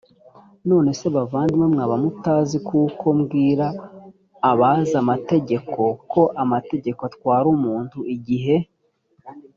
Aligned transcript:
none 0.69 0.89
se 0.99 1.07
bavandimwe 1.15 1.65
mwaba 1.73 1.95
mutazi 2.03 2.57
kuko 2.69 3.05
mbwira 3.19 3.65
abazi 4.51 4.93
amategeko 5.01 5.81
ko 6.11 6.21
amategeko 6.43 7.01
atwara 7.09 7.45
umuntu 7.57 7.99
igihe 8.15 8.55